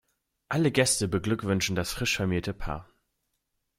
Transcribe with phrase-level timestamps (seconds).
[0.49, 2.89] Alle Gäste beglückwünschen das frisch vermählte Paar.